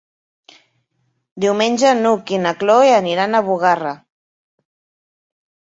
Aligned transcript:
Diumenge 1.45 1.91
n'Hug 1.99 2.35
i 2.37 2.41
na 2.47 2.55
Cloè 2.63 2.91
aniran 2.97 3.37
a 3.37 3.45
Bugarra. 3.53 3.95